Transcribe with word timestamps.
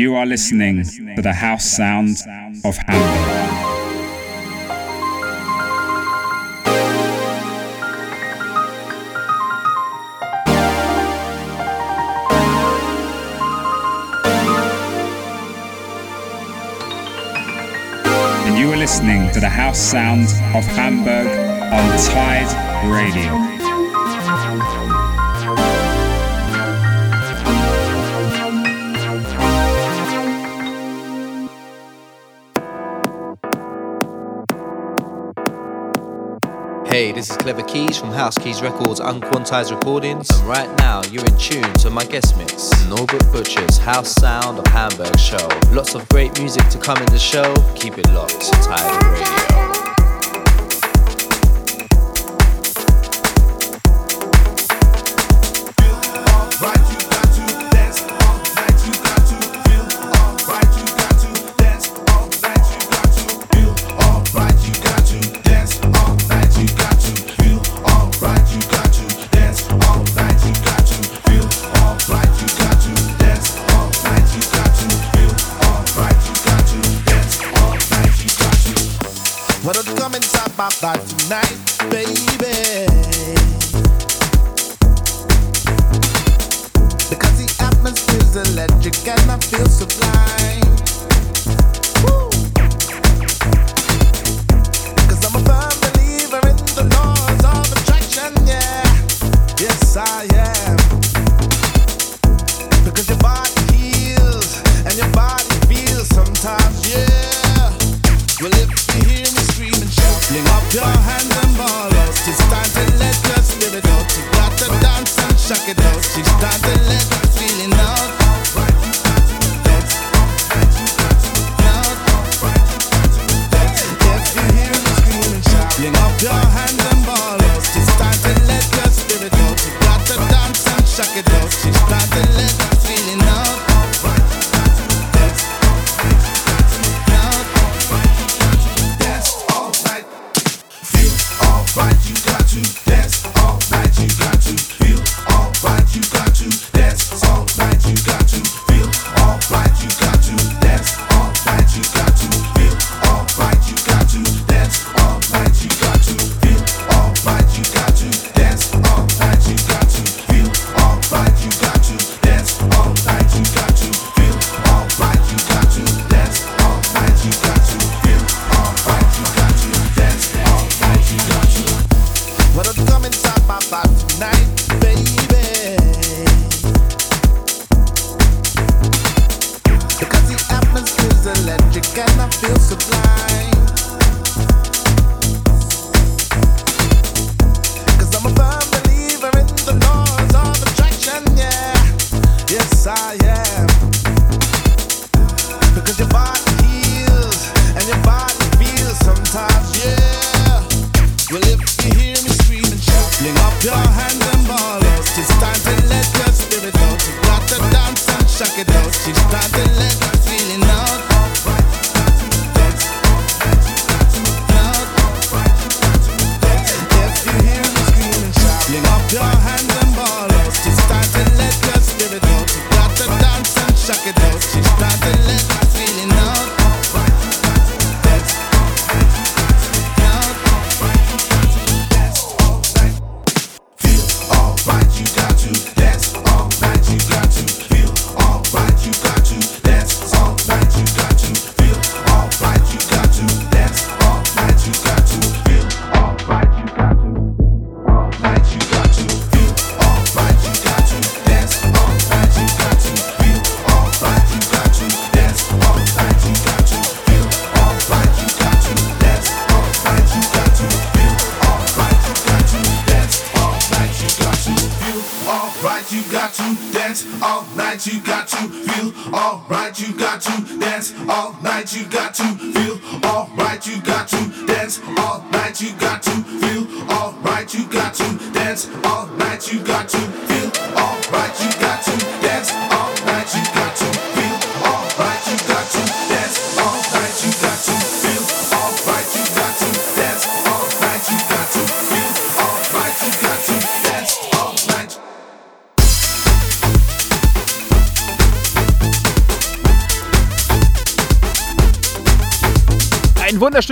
you 0.00 0.14
are 0.14 0.24
listening 0.24 0.82
to 1.14 1.20
the 1.20 1.30
house 1.30 1.76
sound 1.76 2.16
of 2.64 2.74
Hamburg. 2.74 3.50
And 18.46 18.58
you 18.58 18.72
are 18.72 18.76
listening 18.78 19.30
to 19.32 19.40
the 19.40 19.50
house 19.50 19.78
sound 19.78 20.28
of 20.56 20.64
Hamburg 20.64 21.26
on 21.26 21.98
Tide 22.06 22.90
Radio. 22.90 23.50
Hey, 37.00 37.12
this 37.12 37.30
is 37.30 37.36
Clever 37.38 37.62
Keys 37.62 37.96
from 37.96 38.10
House 38.10 38.36
Keys 38.36 38.60
Records 38.60 39.00
Unquantized 39.00 39.70
Recordings. 39.70 40.28
And 40.28 40.46
right 40.46 40.68
now, 40.80 41.00
you're 41.04 41.24
in 41.24 41.38
tune 41.38 41.72
to 41.78 41.88
my 41.88 42.04
guest 42.04 42.36
mix, 42.36 42.70
Norbert 42.88 43.22
Butcher's 43.32 43.78
House 43.78 44.10
Sound 44.10 44.58
of 44.58 44.66
Hamburg 44.66 45.18
show. 45.18 45.48
Lots 45.72 45.94
of 45.94 46.06
great 46.10 46.38
music 46.38 46.68
to 46.68 46.78
come 46.78 46.98
in 46.98 47.06
the 47.06 47.18
show. 47.18 47.54
Keep 47.74 47.96
it 47.96 48.10
locked 48.10 48.42
to 48.42 48.50
Tidal 48.50 49.12
Radio. 49.12 49.69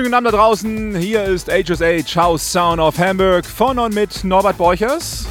Einen 0.09 0.15
wunderschönen 0.15 0.15
Abend 0.15 0.27
da 0.27 0.31
draußen. 0.31 0.97
Hier 0.97 1.25
ist 1.25 1.49
HSH 1.51 2.17
House 2.17 2.53
Sound 2.53 2.81
of 2.81 2.99
Hamburg 2.99 3.45
von 3.45 3.79
und 3.79 3.95
mit 3.95 4.25
Norbert 4.25 4.57
Borchers. 4.57 5.27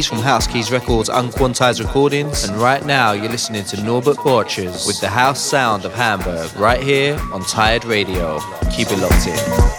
Keys 0.00 0.06
from 0.06 0.20
House 0.20 0.46
Keys 0.46 0.72
Records 0.72 1.10
Unquantized 1.10 1.78
Recordings. 1.78 2.44
And 2.44 2.56
right 2.56 2.82
now 2.86 3.12
you're 3.12 3.28
listening 3.28 3.64
to 3.64 3.82
Norbert 3.82 4.16
Borchers 4.16 4.86
with 4.86 4.98
the 4.98 5.10
house 5.10 5.38
sound 5.38 5.84
of 5.84 5.92
Hamburg 5.92 6.56
right 6.56 6.82
here 6.82 7.20
on 7.34 7.42
Tired 7.42 7.84
Radio. 7.84 8.40
Keep 8.74 8.92
it 8.92 8.98
locked 8.98 9.26
in. 9.26 9.69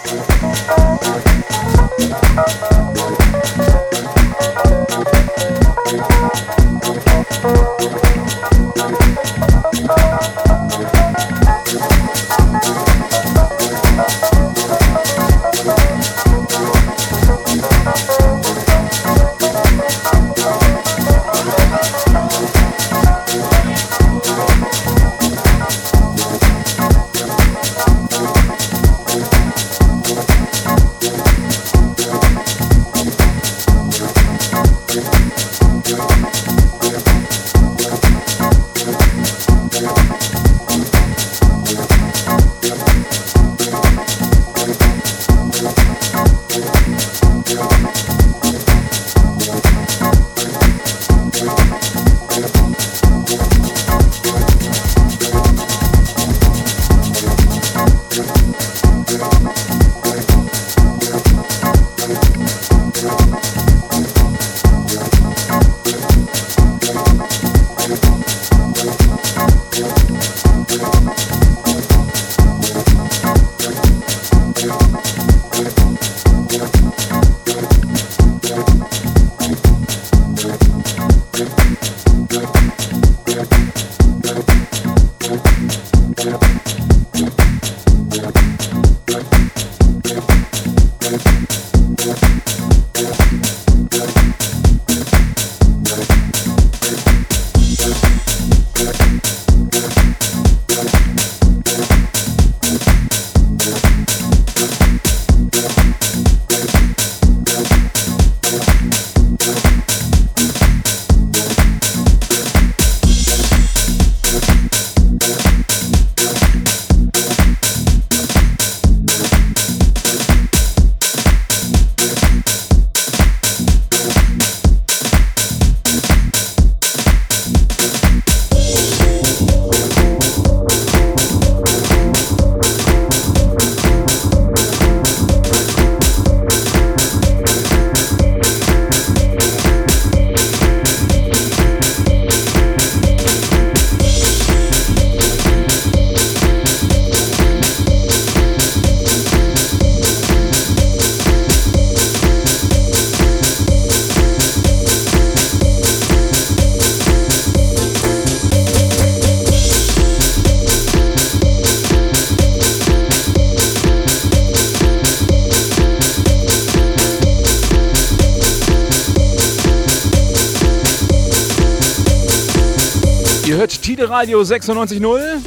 Radio 174.22 174.40
96.0 174.40 175.40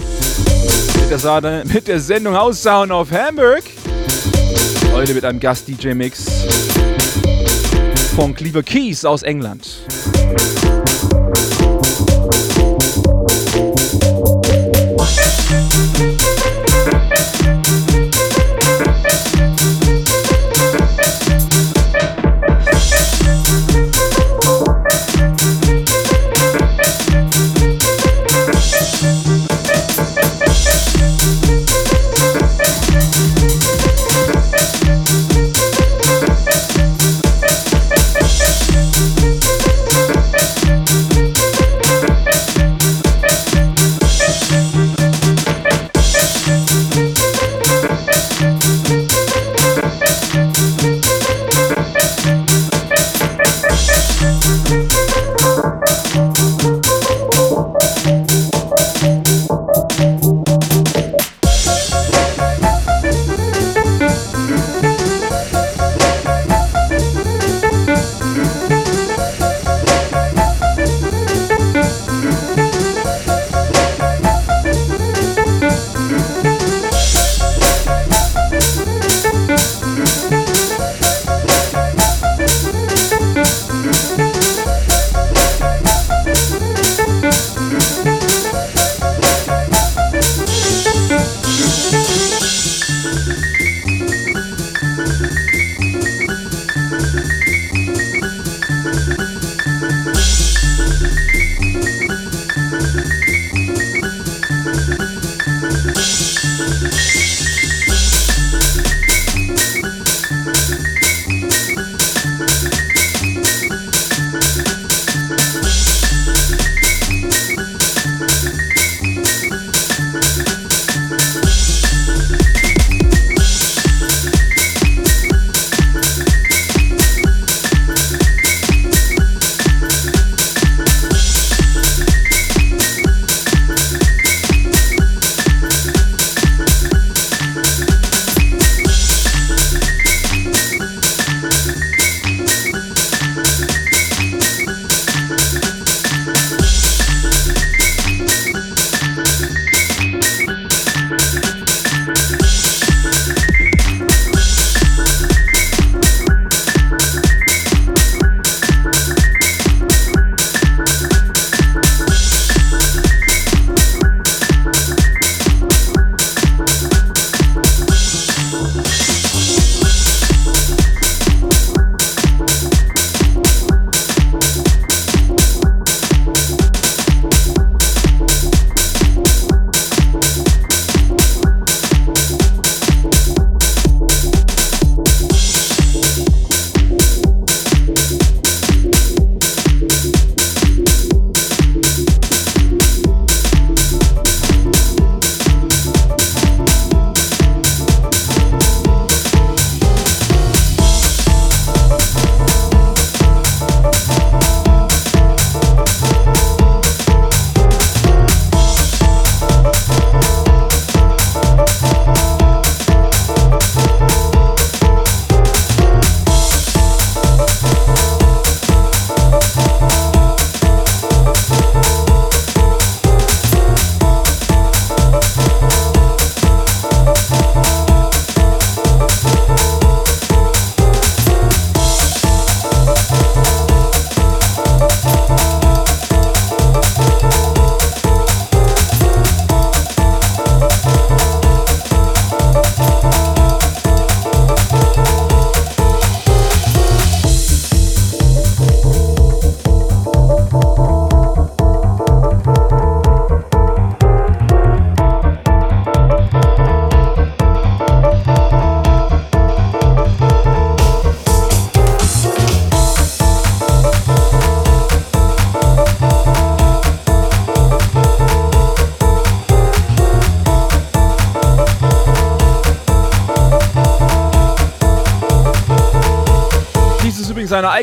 mit, 1.07 1.63
der 1.87 1.97
Sendung 1.97 2.35
House 2.35 2.61
of 2.91 3.09
Hamburg. 3.09 3.63
Heute 4.93 5.13
mit 5.13 5.23
einem 5.23 5.39
Gast-DJ-Mix 5.39 6.25
von 8.17 8.35
Cleaver 8.35 8.63
Keys 8.63 9.05
aus 9.05 9.23
England. 9.23 9.77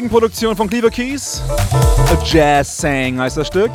Eigenproduktion 0.02 0.56
von 0.56 0.68
Cleaver 0.68 0.90
Keys. 0.90 1.40
A 1.48 2.18
Jazz 2.24 2.76
Sang 2.76 3.20
heißt 3.20 3.36
das 3.36 3.46
Stück. 3.46 3.70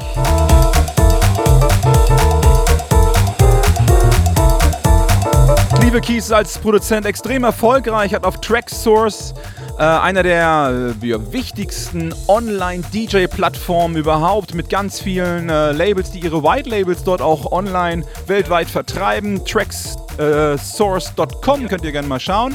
Cleaver 5.80 6.02
Keys 6.02 6.26
ist 6.26 6.34
als 6.34 6.58
Produzent 6.58 7.06
extrem 7.06 7.46
erfolgreich, 7.46 8.14
hat 8.14 8.26
auf 8.26 8.42
Tracksource 8.42 9.34
äh, 9.80 9.84
einer 9.84 10.22
der 10.22 10.92
äh, 11.02 11.32
wichtigsten 11.32 12.14
Online-DJ-Plattformen 12.28 13.96
überhaupt 13.96 14.54
mit 14.54 14.70
ganz 14.70 15.00
vielen 15.00 15.50
äh, 15.50 15.72
Labels, 15.72 16.12
die 16.12 16.20
ihre 16.20 16.44
White 16.44 16.70
Labels 16.70 17.06
dort 17.06 17.22
auch 17.22 17.54
online 17.54 18.04
weltweit 18.26 18.68
vertreiben. 18.68 19.46
Tracksource.com 19.46 21.70
könnt 21.70 21.86
ihr 21.86 21.94
gerne 21.94 22.10
mal 22.10 22.20
schauen. 22.20 22.54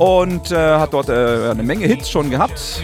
Und 0.00 0.50
äh, 0.50 0.56
hat 0.56 0.94
dort 0.94 1.10
äh, 1.10 1.50
eine 1.50 1.62
Menge 1.62 1.86
Hits 1.86 2.08
schon 2.08 2.30
gehabt. 2.30 2.82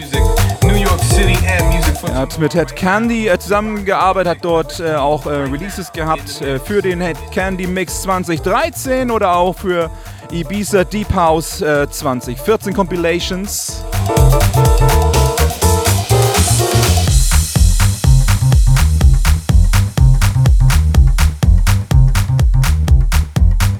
Er 2.05 2.13
hat 2.13 2.37
mit 2.37 2.53
Head 2.53 2.75
Candy 2.75 3.27
äh, 3.27 3.39
zusammengearbeitet, 3.39 4.33
hat 4.33 4.45
dort 4.45 4.79
auch 4.83 5.25
Releases 5.25 5.91
gehabt 5.91 6.29
für 6.63 6.81
den 6.83 7.01
Head 7.01 7.17
Candy 7.31 7.65
Mix 7.65 8.03
2013 8.03 9.09
oder 9.09 9.35
auch 9.35 9.57
für 9.57 9.89
Ibiza 10.31 10.83
Deep 10.83 11.11
House 11.15 11.59
äh, 11.61 11.89
2014 11.89 12.75
Compilations. 12.75 13.83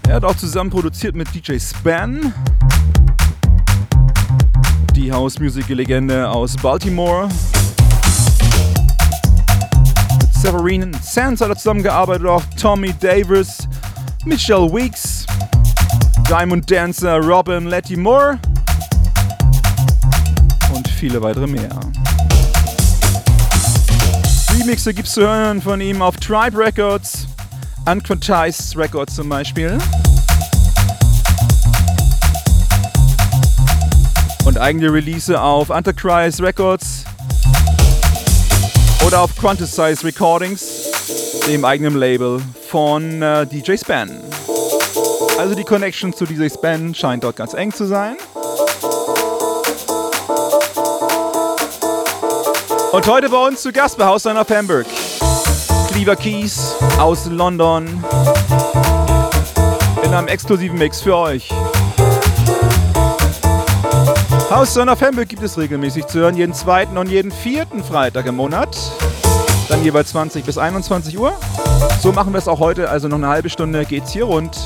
Er 0.07 0.15
hat 0.15 0.25
auch 0.25 0.35
zusammen 0.37 0.71
produziert 0.71 1.15
mit 1.15 1.27
DJ 1.35 1.59
Span, 1.59 2.33
die 5.07 5.13
House 5.13 5.39
Music 5.39 5.69
Legende 5.69 6.29
aus 6.29 6.57
Baltimore. 6.57 7.29
Mit 10.19 10.33
Severin 10.33 10.93
Sands 11.01 11.39
hat 11.39 11.47
er 11.47 11.55
zusammengearbeitet, 11.55 12.27
auch 12.27 12.43
Tommy 12.59 12.93
Davis, 12.99 13.69
Michelle 14.25 14.69
Weeks. 14.69 15.25
Diamond 16.29 16.69
Dancer, 16.69 17.19
Robin, 17.19 17.67
Letty 17.67 17.95
Moore 17.95 18.37
und 20.75 20.85
viele 20.89 21.21
weitere 21.21 21.47
mehr. 21.47 21.69
Remixe 24.59 24.93
gibt's 24.93 25.13
zu 25.13 25.21
hören 25.21 25.61
von 25.61 25.79
ihm 25.79 26.01
auf 26.01 26.17
Tribe 26.17 26.57
Records, 26.57 27.27
Unquantized 27.85 28.75
Records 28.75 29.15
zum 29.15 29.29
Beispiel. 29.29 29.77
Und 34.57 34.63
eigene 34.63 34.91
Release 34.91 35.39
auf 35.39 35.69
Antichrist 35.69 36.41
Records 36.41 37.03
oder 39.05 39.21
auf 39.21 39.35
Quantized 39.37 40.03
Recordings, 40.03 40.89
dem 41.47 41.63
eigenen 41.63 41.95
Label 41.95 42.41
von 42.67 43.21
äh, 43.21 43.45
DJ 43.45 43.77
Span. 43.77 44.09
Also 45.37 45.53
die 45.53 45.63
Connection 45.63 46.11
zu 46.11 46.25
dieser 46.25 46.49
Span 46.49 46.95
scheint 46.95 47.23
dort 47.23 47.35
ganz 47.35 47.53
eng 47.53 47.71
zu 47.71 47.85
sein. 47.85 48.17
Und 52.91 53.05
heute 53.05 53.29
bei 53.29 53.47
uns 53.47 53.61
zu 53.61 53.71
Gast 53.71 53.99
bei 53.99 54.05
Hausline 54.05 54.39
of 54.39 54.49
Hamburg. 54.49 54.87
Cleaver 55.91 56.15
Keys 56.15 56.73
aus 56.97 57.27
London. 57.27 58.03
In 60.01 60.13
einem 60.15 60.27
exklusiven 60.27 60.79
Mix 60.79 61.01
für 61.01 61.15
euch. 61.15 61.47
Hausline 64.49 64.89
of 64.89 65.01
Hamburg 65.01 65.27
gibt 65.27 65.43
es 65.43 65.57
regelmäßig 65.57 66.07
zu 66.07 66.19
hören, 66.19 66.37
jeden 66.37 66.53
zweiten 66.53 66.97
und 66.97 67.09
jeden 67.09 67.31
vierten 67.31 67.83
Freitag 67.83 68.27
im 68.27 68.35
Monat. 68.35 68.77
Dann 69.67 69.83
jeweils 69.83 70.11
20 70.11 70.45
bis 70.45 70.57
21 70.57 71.19
Uhr. 71.19 71.33
So 72.01 72.13
machen 72.13 72.31
wir 72.31 72.37
es 72.37 72.47
auch 72.47 72.59
heute, 72.59 72.89
also 72.89 73.09
noch 73.09 73.17
eine 73.17 73.27
halbe 73.27 73.49
Stunde 73.49 73.83
geht's 73.83 74.13
hier 74.13 74.23
rund. 74.23 74.57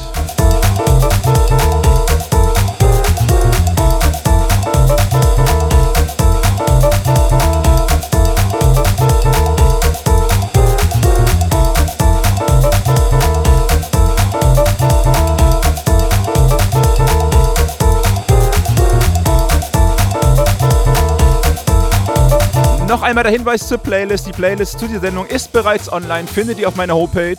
Noch 22.91 23.01
einmal 23.04 23.23
der 23.23 23.32
Hinweis 23.32 23.69
zur 23.69 23.77
Playlist. 23.77 24.27
Die 24.27 24.34
Playlist 24.34 24.77
zu 24.77 24.86
dieser 24.86 24.99
Sendung 24.99 25.25
ist 25.25 25.54
bereits 25.54 25.89
online, 25.89 26.27
findet 26.27 26.60
ihr 26.60 26.67
auf 26.67 26.75
meiner 26.75 26.93
Homepage 26.93 27.38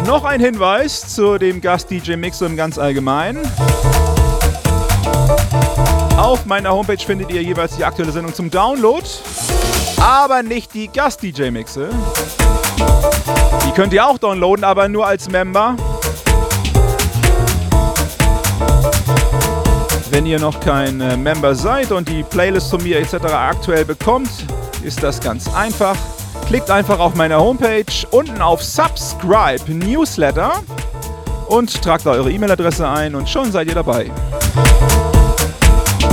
Noch 0.07 0.25
ein 0.25 0.41
Hinweis 0.41 1.15
zu 1.15 1.39
dem 1.39 1.63
Gast-DJ-Mix 1.63 2.43
im 2.43 2.59
ganz 2.59 2.77
allgemein. 2.77 3.39
Auf 6.23 6.47
meiner 6.47 6.71
Homepage 6.71 7.05
findet 7.05 7.33
ihr 7.33 7.43
jeweils 7.43 7.77
die 7.77 7.85
aktuelle 7.85 8.13
Sendung 8.13 8.33
zum 8.33 8.49
Download 8.49 9.05
aber 10.03 10.43
nicht 10.43 10.75
die 10.75 10.89
Gast-DJ-Mixe. 10.89 11.89
Die 13.65 13.71
könnt 13.73 13.93
ihr 13.93 14.07
auch 14.07 14.19
downloaden, 14.19 14.65
aber 14.65 14.89
nur 14.89 15.07
als 15.07 15.29
Member. 15.29 15.77
Wenn 20.11 20.27
ihr 20.27 20.41
noch 20.41 20.59
kein 20.61 21.01
äh, 21.01 21.17
Member 21.17 21.55
seid 21.55 21.93
und 21.93 22.09
die 22.09 22.23
Playlist 22.25 22.69
von 22.71 22.83
mir 22.83 22.99
etc. 22.99 23.15
aktuell 23.33 23.85
bekommt, 23.85 24.31
ist 24.83 25.03
das 25.03 25.21
ganz 25.21 25.53
einfach. 25.55 25.97
Klickt 26.49 26.71
einfach 26.71 26.99
auf 26.99 27.15
meiner 27.15 27.39
Homepage 27.39 27.85
unten 28.11 28.43
auf 28.43 28.63
Subscribe 28.63 29.73
Newsletter 29.73 30.53
und 31.47 31.81
tragt 31.81 32.07
da 32.07 32.11
eure 32.11 32.31
E-Mail-Adresse 32.31 32.89
ein 32.89 33.15
und 33.15 33.29
schon 33.29 33.53
seid 33.53 33.69
ihr 33.69 33.75
dabei. 33.75 34.11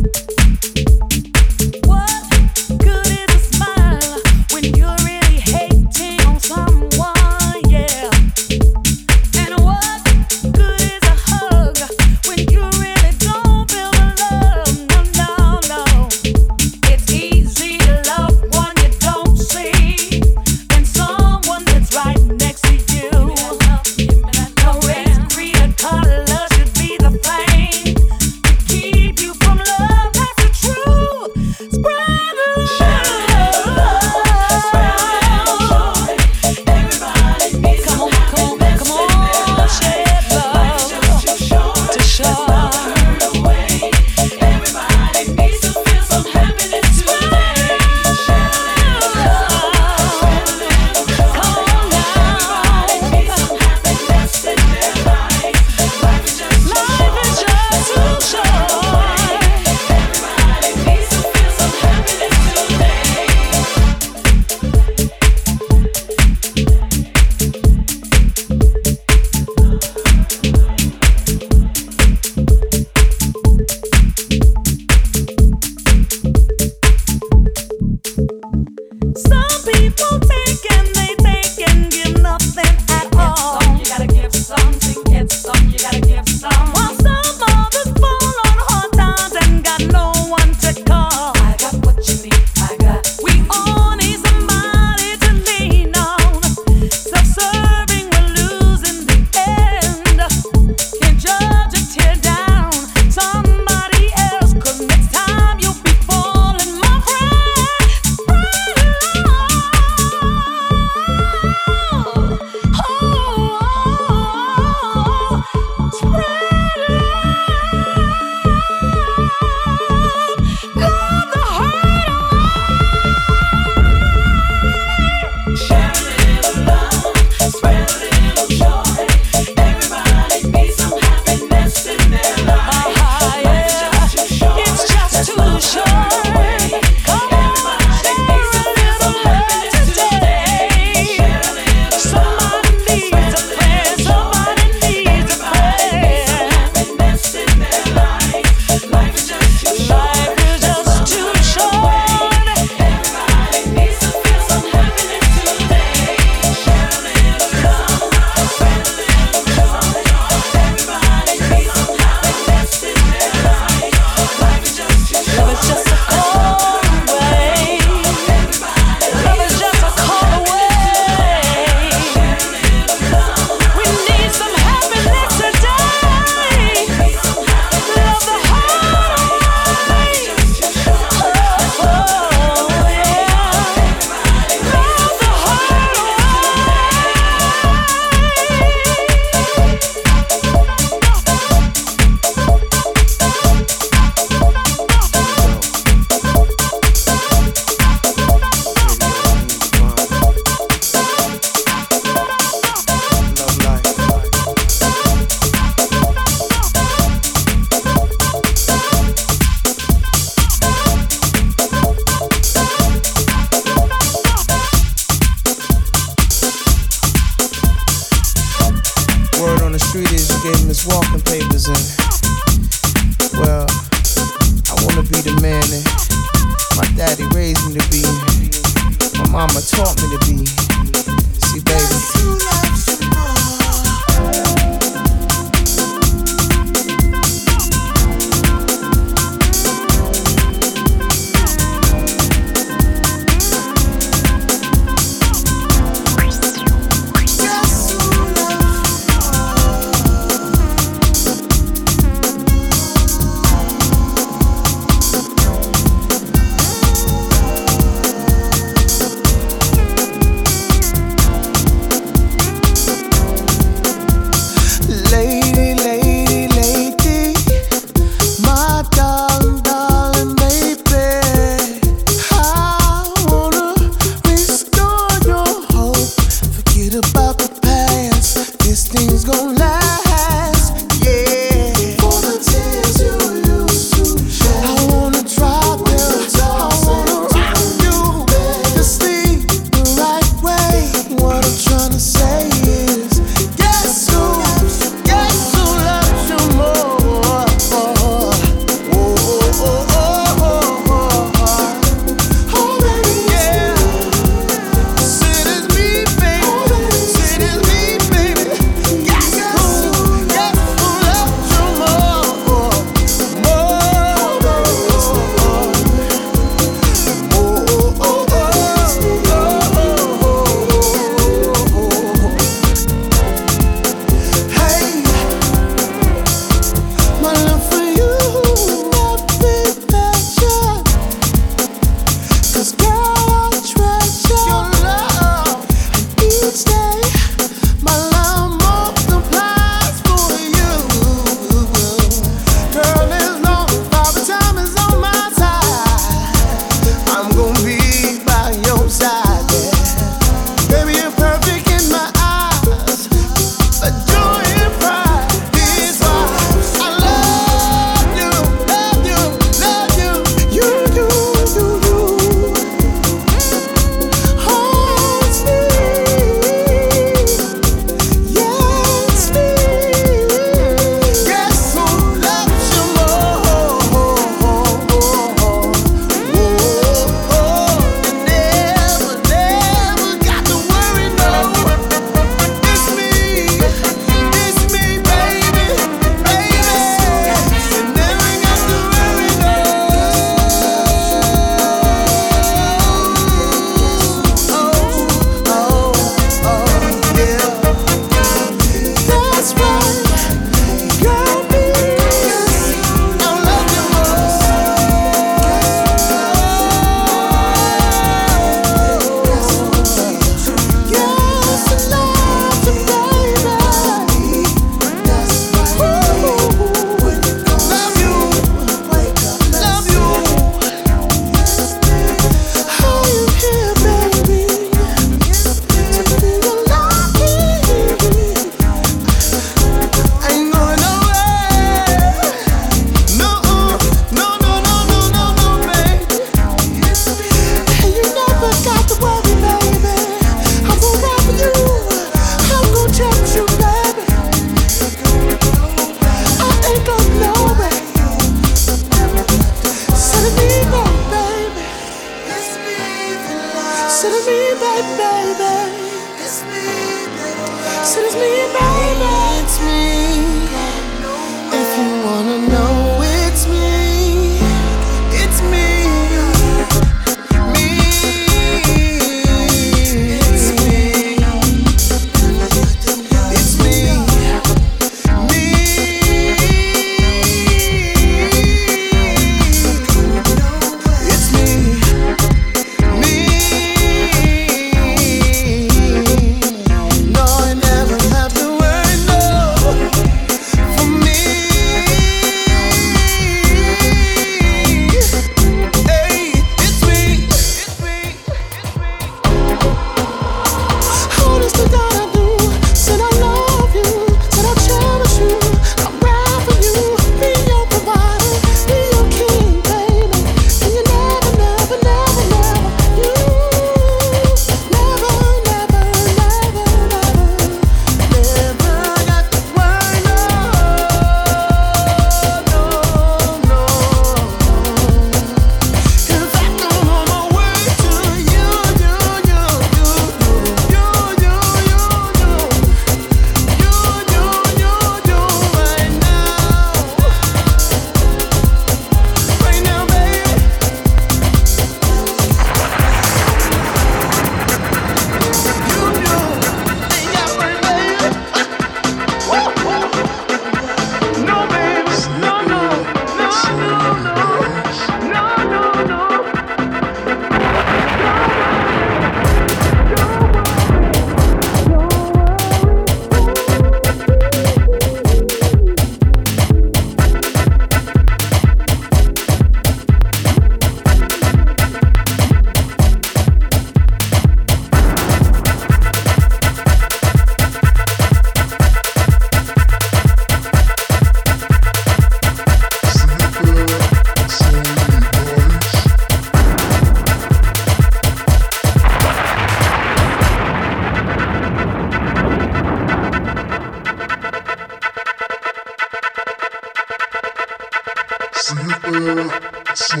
Hey, 599.94 600.00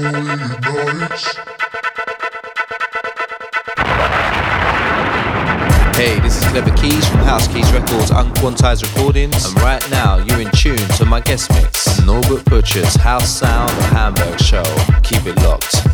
this 6.18 6.36
is 6.36 6.44
Clever 6.50 6.76
Keys 6.76 7.08
from 7.08 7.20
House 7.20 7.46
Keys 7.46 7.72
Records 7.72 8.10
Unquantized 8.10 8.82
Recordings, 8.82 9.46
and 9.46 9.62
right 9.62 9.88
now 9.92 10.16
you're 10.16 10.40
in 10.40 10.50
tune 10.50 10.76
to 10.96 11.04
my 11.04 11.20
guest 11.20 11.52
mix, 11.52 12.04
Norbert 12.04 12.44
Butcher's 12.46 12.96
House 12.96 13.38
Sound 13.38 13.70
Hamburg 13.70 14.40
show. 14.40 14.64
Keep 15.04 15.26
it 15.26 15.36
locked. 15.42 15.93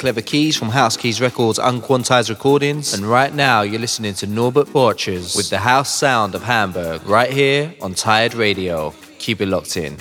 Clever 0.00 0.22
Keys 0.22 0.56
from 0.56 0.70
House 0.70 0.96
Keys 0.96 1.20
Records 1.20 1.58
Unquantized 1.58 2.30
Recordings, 2.30 2.94
and 2.94 3.04
right 3.04 3.34
now 3.34 3.60
you're 3.60 3.78
listening 3.78 4.14
to 4.14 4.26
Norbert 4.26 4.68
Borchers 4.68 5.36
with 5.36 5.50
the 5.50 5.58
house 5.58 5.94
sound 5.94 6.34
of 6.34 6.42
Hamburg, 6.42 7.06
right 7.06 7.30
here 7.30 7.74
on 7.82 7.92
Tired 7.92 8.32
Radio. 8.32 8.94
Keep 9.18 9.42
it 9.42 9.48
locked 9.48 9.76
in. 9.76 9.98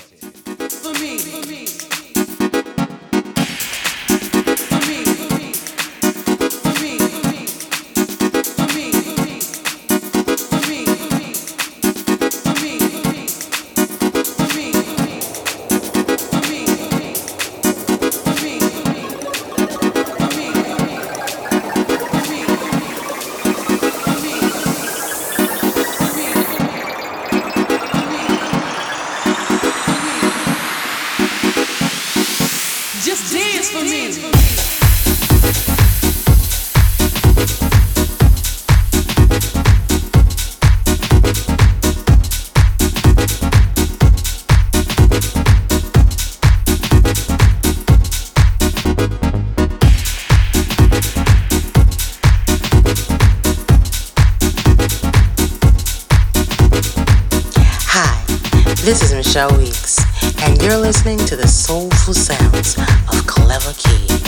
This 58.89 59.03
is 59.03 59.13
Michelle 59.13 59.55
Weeks, 59.55 59.99
and 60.41 60.59
you're 60.63 60.75
listening 60.75 61.19
to 61.27 61.35
the 61.35 61.47
soulful 61.47 62.15
sounds 62.15 62.75
of 62.75 63.27
Clever 63.27 63.73
Keys. 63.77 64.18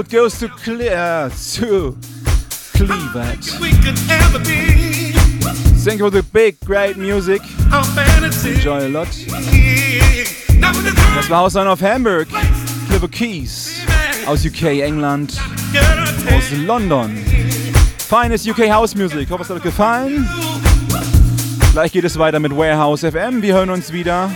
Out 0.00 0.08
goes 0.08 0.38
to 0.38 0.48
Clear 0.48 1.30
to 1.52 1.96
Cleveland. 2.74 3.44
Thank 5.84 5.98
you 5.98 6.06
for 6.06 6.10
the 6.10 6.22
big, 6.32 6.58
great 6.60 6.96
music. 6.96 7.42
Enjoy 8.46 8.86
a 8.86 8.88
lot. 8.88 9.08
Das 11.14 11.28
war 11.28 11.40
Hausline 11.40 11.66
of 11.66 11.80
Hamburg. 11.80 12.28
Clipper 12.88 13.08
Keys 13.08 13.80
aus 14.26 14.44
UK, 14.44 14.80
England, 14.80 15.38
aus 16.32 16.50
London. 16.52 17.16
Feines 17.98 18.46
UK 18.46 18.70
House 18.70 18.94
Music. 18.94 19.20
Ich 19.20 19.30
hoffe, 19.30 19.42
es 19.42 19.50
hat 19.50 19.58
euch 19.58 19.62
gefallen. 19.62 20.26
Gleich 21.72 21.92
geht 21.92 22.04
es 22.04 22.18
weiter 22.18 22.40
mit 22.40 22.56
Warehouse 22.56 23.00
FM. 23.00 23.42
Wir 23.42 23.54
hören 23.54 23.70
uns 23.70 23.92
wieder 23.92 24.30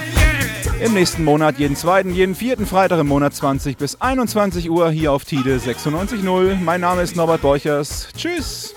im 0.81 0.95
nächsten 0.95 1.25
Monat, 1.25 1.59
jeden 1.59 1.77
zweiten, 1.77 2.15
jeden 2.15 2.35
vierten 2.35 2.67
Freitag 2.67 3.01
im 3.01 3.09
Monat 3.09 3.35
20 3.35 3.77
bis 3.77 4.01
21 4.01 4.71
Uhr 4.71 4.91
hier 4.91 5.13
auf 5.13 5.25
Tide 5.25 5.57
96.0. 5.59 6.57
Mein 6.57 6.81
Name 6.81 7.03
ist 7.03 7.17
Norbert 7.17 7.43
Borchers. 7.43 8.09
Tschüss. 8.17 8.75